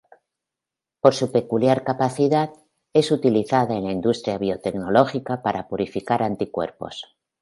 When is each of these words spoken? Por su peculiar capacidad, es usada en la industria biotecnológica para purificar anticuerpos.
Por 0.99 1.13
su 1.13 1.31
peculiar 1.31 1.83
capacidad, 1.83 2.49
es 2.91 3.11
usada 3.11 3.75
en 3.75 3.83
la 3.83 3.91
industria 3.91 4.39
biotecnológica 4.39 5.43
para 5.43 5.67
purificar 5.67 6.23
anticuerpos. 6.23 7.05